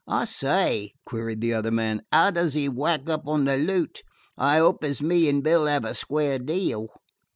[0.07, 4.01] "I say," queried the other man, "'ow does 'e whack up on the loot?
[4.35, 6.87] I 'ope as me and Bill 'ave a square deal."